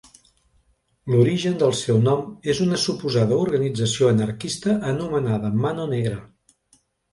L'origen 1.15 1.59
del 1.63 1.75
seu 1.79 1.99
nom 2.07 2.23
és 2.55 2.63
una 2.65 2.79
suposada 2.85 3.39
organització 3.45 4.11
anarquista 4.15 4.77
anomenada 4.95 5.55
Mano 5.63 5.89
Negra. 5.95 6.19